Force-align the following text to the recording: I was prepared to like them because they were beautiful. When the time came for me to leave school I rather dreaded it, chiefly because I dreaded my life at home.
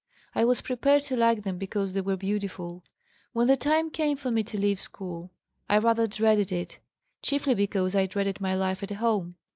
I 0.33 0.45
was 0.45 0.61
prepared 0.61 1.03
to 1.03 1.15
like 1.15 1.43
them 1.43 1.59
because 1.59 1.93
they 1.93 2.01
were 2.01 2.17
beautiful. 2.17 2.83
When 3.33 3.45
the 3.45 3.55
time 3.55 3.91
came 3.91 4.17
for 4.17 4.31
me 4.31 4.41
to 4.45 4.57
leave 4.57 4.81
school 4.81 5.29
I 5.69 5.77
rather 5.77 6.07
dreaded 6.07 6.51
it, 6.51 6.79
chiefly 7.21 7.53
because 7.53 7.93
I 7.95 8.07
dreaded 8.07 8.41
my 8.41 8.55
life 8.55 8.81
at 8.81 8.89
home. 8.89 9.35